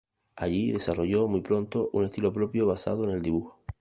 [0.35, 3.59] Allí desarrolló muy pronto un estilo propio, basado en el dibujo.